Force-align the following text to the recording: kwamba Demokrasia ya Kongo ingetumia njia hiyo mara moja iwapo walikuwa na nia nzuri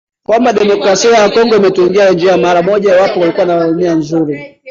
kwamba 0.25 0.53
Demokrasia 0.53 1.11
ya 1.17 1.29
Kongo 1.29 1.55
ingetumia 1.55 2.09
njia 2.11 2.31
hiyo 2.33 2.37
mara 2.41 2.61
moja 2.61 2.97
iwapo 2.97 3.19
walikuwa 3.19 3.45
na 3.45 3.71
nia 3.71 3.95
nzuri 3.95 4.59